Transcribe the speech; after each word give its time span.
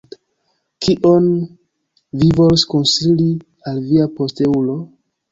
Kion 0.85 1.25
vi 2.21 2.29
volus 2.39 2.63
konsili 2.71 3.27
al 3.73 3.77
via 3.91 4.07
posteulo? 4.21 4.79